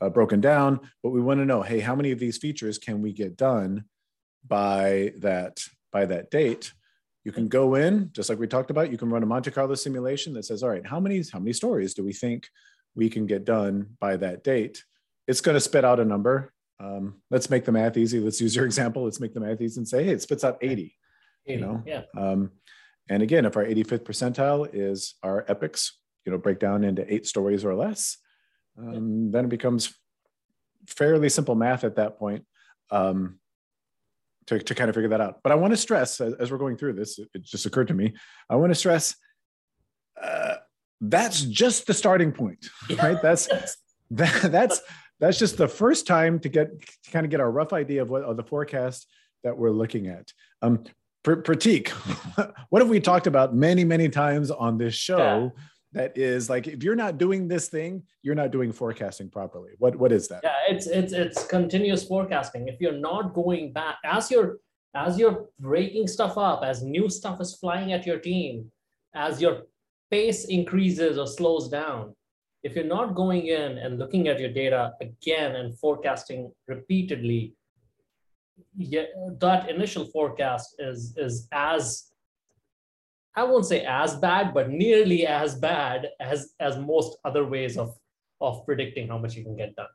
uh, 0.00 0.08
broken 0.08 0.40
down, 0.40 0.80
but 1.02 1.10
we 1.10 1.20
want 1.20 1.40
to 1.40 1.44
know, 1.44 1.62
hey, 1.62 1.80
how 1.80 1.94
many 1.94 2.12
of 2.12 2.18
these 2.18 2.38
features 2.38 2.78
can 2.78 3.02
we 3.02 3.12
get 3.12 3.36
done 3.36 3.84
by 4.46 5.12
that 5.18 5.60
by 5.92 6.06
that 6.06 6.30
date? 6.30 6.72
You 7.24 7.32
can 7.32 7.48
go 7.48 7.74
in, 7.74 8.10
just 8.12 8.30
like 8.30 8.38
we 8.38 8.46
talked 8.46 8.70
about. 8.70 8.90
You 8.90 8.96
can 8.96 9.10
run 9.10 9.22
a 9.22 9.26
Monte 9.26 9.50
Carlo 9.50 9.74
simulation 9.74 10.32
that 10.34 10.44
says, 10.44 10.62
all 10.62 10.70
right, 10.70 10.86
how 10.86 11.00
many 11.00 11.22
how 11.32 11.40
many 11.40 11.52
stories 11.52 11.92
do 11.94 12.04
we 12.04 12.12
think 12.12 12.48
we 12.94 13.10
can 13.10 13.26
get 13.26 13.44
done 13.44 13.96
by 14.00 14.16
that 14.16 14.44
date? 14.44 14.84
It's 15.26 15.40
going 15.40 15.54
to 15.54 15.60
spit 15.60 15.84
out 15.84 16.00
a 16.00 16.04
number 16.04 16.52
um, 16.80 17.16
let's 17.30 17.50
make 17.50 17.64
the 17.64 17.72
math 17.72 17.96
easy. 17.96 18.18
Let's 18.18 18.40
use 18.40 18.56
your 18.56 18.64
example. 18.70 19.04
Let's 19.04 19.20
make 19.20 19.34
the 19.34 19.40
math 19.40 19.60
easy 19.60 19.78
and 19.78 19.86
say, 19.86 20.04
hey, 20.04 20.12
it 20.12 20.22
spits 20.22 20.44
out 20.44 20.58
80. 20.60 20.72
80 20.72 20.94
you 21.46 21.60
know, 21.60 21.82
yeah. 21.86 22.02
Um, 22.16 22.52
and 23.08 23.22
again, 23.22 23.44
if 23.44 23.56
our 23.56 23.64
85th 23.64 24.04
percentile 24.04 24.68
is 24.72 25.14
our 25.22 25.44
epics, 25.48 25.98
you 26.24 26.32
know, 26.32 26.38
break 26.38 26.58
down 26.58 26.84
into 26.84 27.12
eight 27.12 27.26
stories 27.26 27.64
or 27.64 27.74
less, 27.74 28.16
um, 28.78 29.26
yeah. 29.26 29.30
then 29.32 29.44
it 29.46 29.50
becomes 29.50 29.94
fairly 30.86 31.28
simple 31.28 31.54
math 31.54 31.84
at 31.84 31.96
that 31.96 32.18
point 32.18 32.44
um, 32.90 33.38
to, 34.46 34.58
to 34.58 34.74
kind 34.74 34.88
of 34.88 34.94
figure 34.94 35.08
that 35.10 35.20
out. 35.20 35.40
But 35.42 35.52
I 35.52 35.56
want 35.56 35.72
to 35.72 35.76
stress, 35.76 36.20
as, 36.20 36.34
as 36.34 36.52
we're 36.52 36.58
going 36.58 36.76
through 36.76 36.94
this, 36.94 37.18
it 37.18 37.42
just 37.42 37.66
occurred 37.66 37.88
to 37.88 37.94
me, 37.94 38.14
I 38.48 38.56
want 38.56 38.70
to 38.70 38.76
stress 38.76 39.16
uh, 40.22 40.56
that's 41.00 41.42
just 41.42 41.86
the 41.86 41.94
starting 41.94 42.32
point, 42.32 42.68
right? 43.02 43.20
That's 43.22 43.46
that, 44.10 44.50
that's 44.50 44.80
that's 45.18 45.38
just 45.38 45.56
the 45.56 45.68
first 45.68 46.06
time 46.06 46.38
to 46.40 46.48
get 46.48 46.80
to 46.80 47.10
kind 47.10 47.24
of 47.24 47.30
get 47.30 47.40
a 47.40 47.46
rough 47.46 47.72
idea 47.72 48.02
of 48.02 48.10
what 48.10 48.22
of 48.22 48.36
the 48.36 48.44
forecast 48.44 49.06
that 49.44 49.56
we're 49.56 49.70
looking 49.70 50.06
at. 50.08 50.32
Um, 50.62 50.84
Prateek, 51.24 51.88
what 52.70 52.80
have 52.80 52.88
we 52.88 52.98
talked 52.98 53.26
about 53.26 53.54
many, 53.54 53.84
many 53.84 54.08
times 54.08 54.50
on 54.50 54.78
this 54.78 54.94
show? 54.94 55.52
Yeah. 55.54 55.62
That 55.92 56.16
is 56.16 56.48
like 56.48 56.68
if 56.68 56.84
you're 56.84 56.94
not 56.94 57.18
doing 57.18 57.48
this 57.48 57.68
thing, 57.68 58.04
you're 58.22 58.36
not 58.36 58.52
doing 58.52 58.70
forecasting 58.72 59.28
properly. 59.28 59.72
What 59.78 59.96
what 59.96 60.12
is 60.12 60.28
that? 60.28 60.40
Yeah, 60.44 60.54
it's 60.68 60.86
it's 60.86 61.12
it's 61.12 61.44
continuous 61.46 62.04
forecasting. 62.04 62.68
If 62.68 62.80
you're 62.80 62.92
not 62.92 63.34
going 63.34 63.72
back 63.72 63.96
as 64.04 64.30
you're 64.30 64.58
as 64.94 65.18
you're 65.18 65.46
breaking 65.58 66.06
stuff 66.06 66.38
up, 66.38 66.62
as 66.62 66.82
new 66.82 67.10
stuff 67.10 67.40
is 67.40 67.56
flying 67.56 67.92
at 67.92 68.06
your 68.06 68.20
team, 68.20 68.70
as 69.14 69.42
your 69.42 69.62
pace 70.10 70.44
increases 70.46 71.18
or 71.18 71.26
slows 71.26 71.68
down, 71.68 72.14
if 72.62 72.74
you're 72.74 72.84
not 72.84 73.14
going 73.14 73.46
in 73.46 73.78
and 73.78 73.98
looking 73.98 74.28
at 74.28 74.38
your 74.38 74.52
data 74.52 74.92
again 75.00 75.56
and 75.56 75.78
forecasting 75.78 76.52
repeatedly, 76.68 77.54
yeah, 78.76 79.04
that 79.38 79.70
initial 79.70 80.04
forecast 80.04 80.76
is 80.78 81.14
is 81.16 81.48
as 81.52 82.10
I 83.34 83.44
won't 83.44 83.64
say 83.64 83.84
as 83.86 84.16
bad, 84.16 84.52
but 84.52 84.70
nearly 84.70 85.26
as 85.26 85.54
bad 85.54 86.08
as 86.20 86.54
as 86.60 86.76
most 86.76 87.18
other 87.24 87.44
ways 87.46 87.78
of 87.78 87.96
of 88.40 88.64
predicting 88.66 89.08
how 89.08 89.18
much 89.18 89.34
you 89.34 89.44
can 89.44 89.56
get 89.56 89.74
done. 89.76 89.88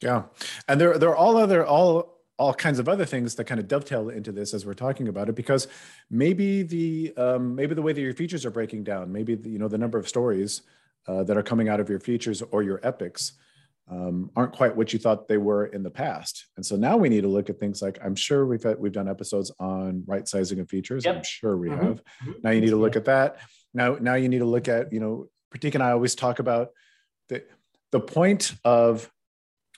Yeah, 0.00 0.24
and 0.68 0.80
there 0.80 0.96
there 0.98 1.10
are 1.10 1.16
all 1.16 1.36
other 1.36 1.64
all 1.66 2.19
all 2.40 2.54
kinds 2.54 2.78
of 2.78 2.88
other 2.88 3.04
things 3.04 3.34
that 3.34 3.44
kind 3.44 3.60
of 3.60 3.68
dovetail 3.68 4.08
into 4.08 4.32
this 4.32 4.54
as 4.54 4.64
we're 4.64 4.72
talking 4.72 5.08
about 5.08 5.28
it 5.28 5.34
because 5.34 5.68
maybe 6.10 6.62
the 6.62 7.12
um, 7.18 7.54
maybe 7.54 7.74
the 7.74 7.82
way 7.82 7.92
that 7.92 8.00
your 8.00 8.14
features 8.14 8.46
are 8.46 8.50
breaking 8.50 8.82
down, 8.82 9.12
maybe 9.12 9.34
the, 9.34 9.50
you 9.50 9.58
know 9.58 9.68
the 9.68 9.76
number 9.76 9.98
of 9.98 10.08
stories 10.08 10.62
uh, 11.06 11.22
that 11.22 11.36
are 11.36 11.42
coming 11.42 11.68
out 11.68 11.80
of 11.80 11.90
your 11.90 12.00
features 12.00 12.40
or 12.50 12.62
your 12.62 12.80
epics 12.82 13.34
um, 13.90 14.30
aren't 14.36 14.54
quite 14.54 14.74
what 14.74 14.90
you 14.94 14.98
thought 14.98 15.28
they 15.28 15.36
were 15.36 15.66
in 15.66 15.82
the 15.82 15.90
past. 15.90 16.46
And 16.56 16.64
so 16.64 16.76
now 16.76 16.96
we 16.96 17.10
need 17.10 17.22
to 17.22 17.28
look 17.28 17.50
at 17.50 17.60
things 17.60 17.82
like 17.82 17.98
I'm 18.02 18.14
sure 18.14 18.46
we've 18.46 18.62
had, 18.62 18.78
we've 18.78 18.90
done 18.90 19.08
episodes 19.08 19.52
on 19.60 20.04
right 20.06 20.26
sizing 20.26 20.60
of 20.60 20.70
features. 20.70 21.04
Yep. 21.04 21.16
I'm 21.16 21.22
sure 21.22 21.58
we 21.58 21.68
mm-hmm. 21.68 21.86
have. 21.88 22.02
Mm-hmm. 22.22 22.32
Now 22.42 22.50
you 22.52 22.62
need 22.62 22.70
to 22.70 22.76
look 22.76 22.96
at 22.96 23.04
that. 23.04 23.36
Now 23.74 23.98
now 24.00 24.14
you 24.14 24.30
need 24.30 24.38
to 24.38 24.46
look 24.46 24.66
at 24.66 24.94
you 24.94 25.00
know 25.00 25.28
Prateek 25.54 25.74
and 25.74 25.82
I 25.82 25.90
always 25.90 26.14
talk 26.14 26.38
about 26.38 26.70
the 27.28 27.44
the 27.90 28.00
point 28.00 28.54
of 28.64 29.10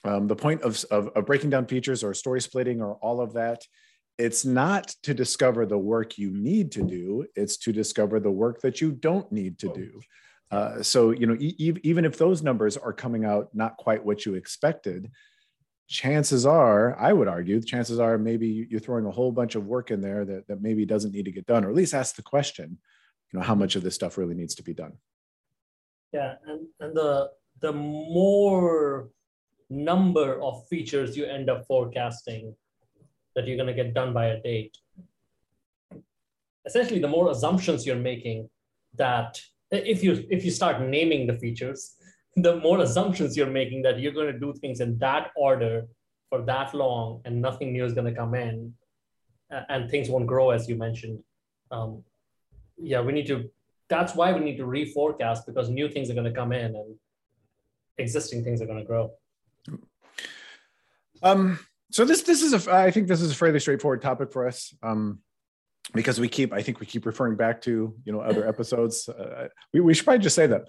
um, 0.05 0.27
the 0.27 0.35
point 0.35 0.61
of, 0.61 0.83
of, 0.91 1.07
of 1.09 1.25
breaking 1.25 1.49
down 1.49 1.65
features 1.65 2.03
or 2.03 2.13
story 2.13 2.41
splitting 2.41 2.81
or 2.81 2.95
all 2.95 3.21
of 3.21 3.33
that 3.33 3.61
it's 4.19 4.45
not 4.45 4.93
to 5.01 5.13
discover 5.13 5.65
the 5.65 5.77
work 5.77 6.17
you 6.17 6.31
need 6.31 6.71
to 6.71 6.83
do 6.83 7.25
it's 7.35 7.57
to 7.57 7.71
discover 7.71 8.19
the 8.19 8.31
work 8.31 8.61
that 8.61 8.81
you 8.81 8.91
don't 8.91 9.31
need 9.31 9.57
to 9.57 9.71
do 9.73 9.99
uh, 10.53 10.83
so 10.83 11.09
you 11.09 11.25
know, 11.25 11.35
e- 11.39 11.79
even 11.81 12.05
if 12.05 12.15
those 12.15 12.43
numbers 12.43 12.77
are 12.77 12.93
coming 12.93 13.25
out 13.25 13.49
not 13.55 13.75
quite 13.77 14.05
what 14.05 14.23
you 14.23 14.35
expected, 14.35 15.09
chances 15.87 16.45
are, 16.45 16.95
I 16.99 17.11
would 17.11 17.27
argue, 17.27 17.59
chances 17.59 17.99
are 17.99 18.19
maybe 18.19 18.67
you're 18.69 18.79
throwing 18.79 19.07
a 19.07 19.11
whole 19.11 19.31
bunch 19.31 19.55
of 19.55 19.65
work 19.65 19.89
in 19.89 19.99
there 19.99 20.23
that, 20.25 20.47
that 20.47 20.61
maybe 20.61 20.85
doesn't 20.85 21.11
need 21.11 21.25
to 21.25 21.31
get 21.31 21.47
done, 21.47 21.65
or 21.65 21.69
at 21.69 21.75
least 21.75 21.95
ask 21.95 22.15
the 22.15 22.21
question, 22.21 22.77
you 23.31 23.39
know, 23.39 23.43
how 23.43 23.55
much 23.55 23.75
of 23.75 23.81
this 23.81 23.95
stuff 23.95 24.15
really 24.15 24.35
needs 24.35 24.53
to 24.53 24.63
be 24.63 24.75
done. 24.75 24.93
Yeah, 26.11 26.35
and, 26.45 26.67
and 26.79 26.95
the 26.95 27.31
the 27.61 27.73
more 27.73 29.09
number 29.69 30.41
of 30.41 30.67
features 30.67 31.15
you 31.17 31.25
end 31.25 31.49
up 31.49 31.65
forecasting 31.67 32.55
that 33.35 33.47
you're 33.47 33.57
going 33.57 33.67
to 33.67 33.73
get 33.73 33.93
done 33.93 34.13
by 34.13 34.27
a 34.27 34.41
date, 34.41 34.77
essentially, 36.65 36.99
the 36.99 37.07
more 37.07 37.31
assumptions 37.31 37.85
you're 37.85 37.95
making 37.95 38.49
that 38.95 39.39
if 39.71 40.03
you 40.03 40.25
if 40.29 40.45
you 40.45 40.51
start 40.51 40.81
naming 40.81 41.25
the 41.25 41.33
features, 41.33 41.95
the 42.35 42.57
more 42.57 42.79
assumptions 42.81 43.35
you're 43.35 43.55
making 43.61 43.81
that 43.83 43.99
you're 43.99 44.11
going 44.11 44.31
to 44.31 44.39
do 44.39 44.53
things 44.61 44.79
in 44.79 44.97
that 44.99 45.31
order 45.35 45.85
for 46.29 46.41
that 46.43 46.73
long 46.73 47.21
and 47.25 47.41
nothing 47.41 47.73
new 47.73 47.85
is 47.85 47.93
going 47.93 48.05
to 48.11 48.13
come 48.13 48.35
in 48.35 48.73
and 49.69 49.89
things 49.89 50.09
won't 50.09 50.27
grow 50.27 50.51
as 50.51 50.67
you 50.69 50.75
mentioned. 50.75 51.19
Um, 51.71 52.03
yeah 52.77 53.01
we 53.01 53.13
need 53.13 53.27
to 53.27 53.49
that's 53.89 54.15
why 54.15 54.31
we 54.33 54.39
need 54.39 54.57
to 54.57 54.63
reforecast 54.63 55.45
because 55.45 55.69
new 55.69 55.89
things 55.89 56.09
are 56.09 56.13
going 56.13 56.25
to 56.25 56.31
come 56.31 56.51
in 56.51 56.75
and 56.75 56.95
existing 57.97 58.43
things 58.43 58.61
are 58.61 58.65
going 58.65 58.79
to 58.79 58.85
grow 58.85 59.11
um, 61.21 61.59
so 61.91 62.05
this 62.05 62.21
this 62.23 62.41
is 62.41 62.53
a 62.67 62.71
i 62.73 62.91
think 62.91 63.07
this 63.07 63.21
is 63.21 63.31
a 63.31 63.35
fairly 63.35 63.59
straightforward 63.59 64.01
topic 64.01 64.31
for 64.31 64.47
us 64.47 64.73
um, 64.83 65.19
because 65.93 66.19
we 66.19 66.27
keep 66.27 66.53
i 66.53 66.61
think 66.61 66.79
we 66.79 66.85
keep 66.85 67.05
referring 67.05 67.35
back 67.35 67.61
to 67.61 67.95
you 68.05 68.11
know 68.11 68.21
other 68.21 68.47
episodes. 68.47 69.07
Uh, 69.09 69.47
we, 69.73 69.79
we 69.79 69.93
should 69.93 70.05
probably 70.05 70.23
just 70.23 70.35
say 70.35 70.47
that 70.47 70.65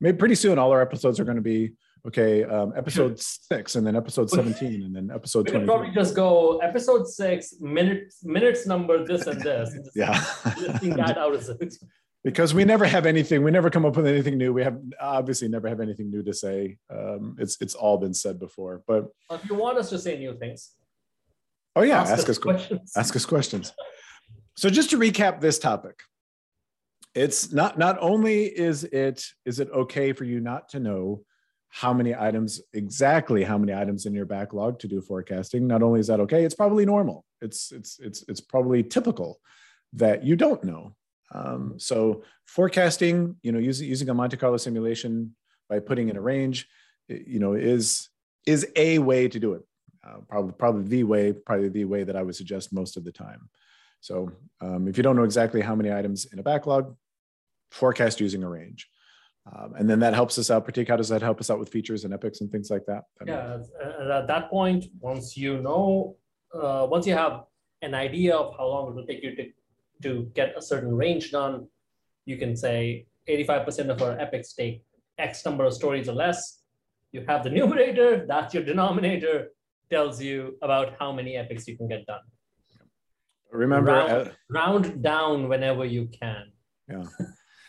maybe 0.00 0.16
pretty 0.16 0.34
soon 0.34 0.58
all 0.58 0.72
our 0.72 0.82
episodes 0.82 1.18
are 1.18 1.24
going 1.24 1.36
to 1.36 1.42
be 1.42 1.72
okay 2.06 2.44
um, 2.44 2.72
episode 2.76 3.18
six 3.18 3.76
and 3.76 3.86
then 3.86 3.96
episode 3.96 4.28
17 4.28 4.82
and 4.82 4.94
then 4.94 5.10
episode 5.14 5.46
20 5.46 5.64
probably 5.64 5.90
just 5.90 6.14
go 6.14 6.58
episode 6.58 7.08
six 7.08 7.54
minutes 7.60 8.24
minutes 8.24 8.66
number 8.66 9.04
this 9.04 9.26
and 9.26 9.40
this 9.40 9.74
yeah. 9.94 10.22
listing 10.58 10.90
that 10.90 11.16
out 11.16 11.34
as 11.34 11.50
because 12.24 12.54
we 12.54 12.64
never 12.64 12.86
have 12.86 13.06
anything 13.06 13.44
we 13.44 13.50
never 13.50 13.70
come 13.70 13.84
up 13.84 13.96
with 13.96 14.06
anything 14.06 14.38
new. 14.38 14.52
We 14.52 14.64
have 14.64 14.80
obviously 15.00 15.48
never 15.48 15.68
have 15.68 15.80
anything 15.80 16.10
new 16.10 16.22
to 16.22 16.32
say. 16.32 16.78
Um, 16.90 17.36
it's 17.38 17.56
it's 17.60 17.74
all 17.74 17.98
been 17.98 18.14
said 18.14 18.40
before 18.40 18.82
but 18.86 19.08
if 19.30 19.44
you 19.48 19.54
want 19.54 19.78
us 19.78 19.90
to 19.90 19.98
say 19.98 20.18
new 20.18 20.36
things 20.36 20.72
oh 21.76 21.82
yeah 21.82 22.00
ask, 22.00 22.12
ask 22.12 22.28
us 22.28 22.38
questions. 22.38 22.92
ask 22.96 23.14
us 23.14 23.26
questions. 23.26 23.72
So 24.56 24.70
just 24.70 24.90
to 24.90 24.98
recap 24.98 25.40
this 25.40 25.58
topic, 25.58 26.00
it's 27.14 27.52
not 27.52 27.78
not 27.78 27.98
only 28.00 28.44
is 28.44 28.84
it 28.84 29.24
is 29.44 29.60
it 29.60 29.68
okay 29.70 30.12
for 30.12 30.24
you 30.24 30.40
not 30.40 30.68
to 30.70 30.80
know 30.80 31.22
how 31.68 31.92
many 31.92 32.14
items 32.14 32.60
exactly 32.72 33.42
how 33.42 33.58
many 33.58 33.74
items 33.74 34.06
in 34.06 34.14
your 34.14 34.26
backlog 34.26 34.78
to 34.78 34.86
do 34.86 35.00
forecasting 35.00 35.66
not 35.66 35.82
only 35.82 35.98
is 35.98 36.06
that 36.06 36.20
okay 36.20 36.44
it's 36.44 36.54
probably 36.54 36.86
normal. 36.86 37.24
It's 37.40 37.72
it's 37.72 37.98
it's 37.98 38.24
it's 38.28 38.40
probably 38.40 38.82
typical 38.82 39.40
that 39.92 40.24
you 40.24 40.36
don't 40.36 40.62
know 40.64 40.94
um, 41.32 41.74
so 41.78 42.22
forecasting 42.46 43.36
you 43.42 43.52
know 43.52 43.58
using 43.58 43.88
using 43.88 44.08
a 44.08 44.14
monte 44.14 44.36
carlo 44.36 44.56
simulation 44.56 45.34
by 45.68 45.78
putting 45.78 46.08
in 46.08 46.16
a 46.16 46.20
range 46.20 46.68
you 47.08 47.38
know 47.38 47.54
is 47.54 48.08
is 48.46 48.66
a 48.76 48.98
way 48.98 49.28
to 49.28 49.38
do 49.38 49.54
it 49.54 49.62
uh, 50.06 50.18
probably 50.28 50.52
probably 50.52 50.84
the 50.84 51.04
way 51.04 51.32
probably 51.32 51.68
the 51.68 51.84
way 51.84 52.04
that 52.04 52.16
i 52.16 52.22
would 52.22 52.36
suggest 52.36 52.72
most 52.72 52.96
of 52.96 53.04
the 53.04 53.12
time 53.12 53.48
so 54.04 54.30
um, 54.60 54.86
if 54.86 54.98
you 54.98 55.02
don't 55.02 55.16
know 55.16 55.22
exactly 55.22 55.62
how 55.62 55.74
many 55.74 55.90
items 55.90 56.26
in 56.26 56.38
a 56.38 56.42
backlog, 56.42 56.94
forecast 57.70 58.20
using 58.20 58.42
a 58.42 58.48
range. 58.48 58.86
Um, 59.50 59.72
and 59.78 59.88
then 59.88 60.00
that 60.00 60.12
helps 60.12 60.36
us 60.36 60.50
out. 60.50 60.66
Prateek, 60.66 60.88
how 60.88 60.98
does 60.98 61.08
that 61.08 61.22
help 61.22 61.40
us 61.40 61.48
out 61.48 61.58
with 61.58 61.70
features 61.70 62.04
and 62.04 62.12
epics 62.12 62.42
and 62.42 62.52
things 62.52 62.68
like 62.68 62.84
that? 62.84 63.04
Yeah, 63.24 63.60
and 63.82 64.12
at 64.12 64.26
that 64.26 64.50
point, 64.50 64.84
once 65.00 65.38
you 65.38 65.62
know, 65.62 66.16
uh, 66.52 66.86
once 66.90 67.06
you 67.06 67.14
have 67.14 67.44
an 67.80 67.94
idea 67.94 68.36
of 68.36 68.54
how 68.58 68.66
long 68.66 68.90
it 68.90 68.94
will 68.94 69.06
take 69.06 69.22
you 69.22 69.34
to, 69.36 69.50
to 70.04 70.30
get 70.34 70.54
a 70.56 70.62
certain 70.62 70.94
range 70.94 71.30
done, 71.30 71.66
you 72.26 72.36
can 72.36 72.56
say 72.56 73.06
85% 73.28 73.90
of 73.90 74.02
our 74.02 74.18
epics 74.18 74.52
take 74.52 74.82
X 75.18 75.44
number 75.44 75.64
of 75.64 75.72
stories 75.74 76.08
or 76.08 76.14
less. 76.14 76.60
You 77.12 77.24
have 77.28 77.44
the 77.44 77.50
numerator, 77.58 78.26
that's 78.26 78.54
your 78.54 78.64
denominator, 78.64 79.50
tells 79.90 80.20
you 80.20 80.56
about 80.62 80.94
how 80.98 81.12
many 81.12 81.36
epics 81.36 81.66
you 81.68 81.76
can 81.76 81.88
get 81.88 82.06
done. 82.06 82.24
Remember, 83.50 83.92
round, 83.92 84.10
uh, 84.10 84.30
round 84.50 85.02
down 85.02 85.48
whenever 85.48 85.84
you 85.84 86.08
can. 86.20 86.52
Yeah. 86.88 87.04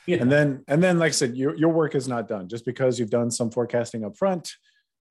Yeah. 0.08 0.18
And 0.22 0.32
then, 0.32 0.64
and 0.68 0.84
then, 0.84 1.00
like 1.00 1.10
I 1.10 1.12
said, 1.12 1.36
your, 1.36 1.56
your 1.56 1.70
work 1.70 1.96
is 1.96 2.08
not 2.08 2.28
done 2.28 2.48
just 2.48 2.64
because 2.64 3.00
you've 3.00 3.10
done 3.10 3.32
some 3.32 3.50
forecasting 3.50 4.06
up 4.06 4.16
front. 4.16 4.54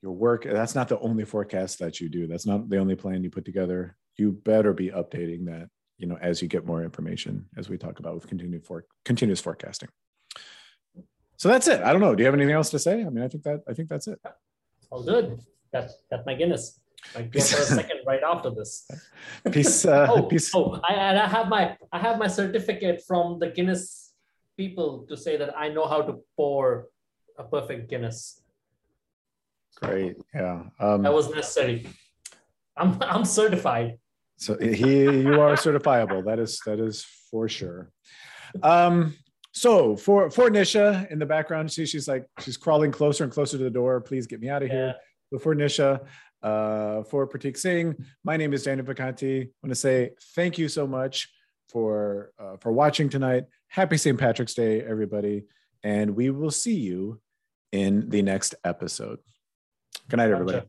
Your 0.03 0.13
work, 0.13 0.45
that's 0.45 0.77
not 0.77 0.89
the 0.89 1.01
only 1.01 1.25
forecast 1.25 1.81
that 1.81 2.01
you 2.01 2.09
do. 2.09 2.29
That's 2.29 2.47
not 2.47 2.69
the 2.69 2.79
only 2.79 2.95
plan 2.95 3.25
you 3.25 3.31
put 3.31 3.45
together. 3.45 3.97
You 4.17 4.31
better 4.31 4.73
be 4.73 4.91
updating 4.91 5.47
that, 5.47 5.69
you 5.99 6.07
know, 6.07 6.19
as 6.21 6.43
you 6.43 6.49
get 6.49 6.67
more 6.67 6.83
information, 6.83 7.47
as 7.57 7.69
we 7.69 7.79
talk 7.79 7.99
about 7.99 8.15
with 8.15 8.27
continued 8.27 8.65
for 8.65 8.85
continuous 9.05 9.41
forecasting. 9.41 9.89
So 11.37 11.49
that's 11.49 11.69
it. 11.69 11.81
I 11.83 11.93
don't 11.93 12.01
know. 12.01 12.15
Do 12.15 12.23
you 12.23 12.27
have 12.27 12.35
anything 12.35 12.55
else 12.55 12.71
to 12.71 12.79
say? 12.79 13.05
I 13.05 13.11
mean, 13.11 13.23
I 13.25 13.29
think 13.29 13.45
that 13.45 13.63
I 13.69 13.75
think 13.75 13.89
that's 13.89 14.07
it. 14.07 14.19
All 14.91 15.03
good. 15.03 15.41
That's 15.73 15.95
that's 16.11 16.25
my 16.27 16.35
Guinness. 16.35 16.81
Go 17.13 17.21
for 17.29 17.37
a 17.39 17.41
second 17.41 17.99
right 18.07 18.23
after 18.23 18.51
this. 18.51 18.89
Peace. 19.53 19.85
Uh, 19.85 20.07
oh, 20.11 20.23
peace. 20.23 20.51
oh, 20.55 20.81
I, 20.89 20.95
and 20.95 21.19
I 21.19 21.27
have 21.29 21.49
my 21.49 21.77
I 21.93 21.99
have 21.99 22.19
my 22.19 22.29
certificate 22.29 23.03
from 23.07 23.39
the 23.39 23.49
Guinness 23.49 24.13
people 24.57 25.05
to 25.09 25.17
say 25.17 25.37
that 25.37 25.57
I 25.59 25.69
know 25.69 25.87
how 25.87 26.01
to 26.03 26.21
pour 26.37 26.87
a 27.37 27.45
perfect 27.45 27.91
Guinness. 27.91 28.41
Great. 29.77 30.17
Yeah. 30.33 30.63
Um, 30.79 31.03
That 31.03 31.13
was 31.13 31.29
necessary. 31.31 31.87
I'm 32.77 32.97
I'm 33.03 33.25
certified. 33.25 33.99
So 34.37 34.59
he, 34.59 35.05
you 35.05 35.41
are 35.41 35.55
certifiable. 35.55 36.25
That 36.25 36.39
is 36.39 36.61
that 36.67 36.81
is 36.81 37.05
for 37.31 37.49
sure. 37.49 37.91
Um, 38.63 39.15
so 39.53 39.97
for 39.97 40.31
for 40.31 40.51
Nisha 40.51 41.11
in 41.11 41.19
the 41.19 41.27
background, 41.27 41.71
see 41.71 41.87
she's 41.87 42.09
like 42.09 42.27
she's 42.41 42.57
crawling 42.57 42.91
closer 42.91 43.25
and 43.25 43.33
closer 43.33 43.57
to 43.57 43.65
the 43.65 43.71
door. 43.71 44.01
Please 44.01 44.27
get 44.27 44.41
me 44.41 44.49
out 44.49 44.63
of 44.63 44.71
here. 44.71 44.95
So 45.33 45.39
for 45.39 45.55
Nisha, 45.55 46.01
uh, 46.43 47.03
for 47.05 47.27
Prateek 47.27 47.57
Singh, 47.57 47.95
my 48.25 48.37
name 48.37 48.53
is 48.53 48.65
Daniel 48.65 48.87
Vacanti. 48.87 49.45
I 49.45 49.49
want 49.63 49.71
to 49.71 49.75
say 49.75 50.11
thank 50.35 50.59
you 50.59 50.69
so 50.69 50.87
much 50.87 51.29
for 51.69 52.33
uh, 52.39 52.57
for 52.61 52.73
watching 52.73 53.09
tonight. 53.09 53.45
Happy 53.69 53.97
St. 53.97 54.19
Patrick's 54.19 54.55
Day, 54.55 54.81
everybody, 54.83 55.45
and 55.83 56.15
we 56.17 56.31
will 56.31 56.51
see 56.51 56.77
you 56.77 57.21
in 57.73 58.09
the 58.11 58.23
next 58.23 58.55
episode. 58.65 59.19
Good 60.09 60.19
night, 60.19 60.31
everybody. 60.31 60.67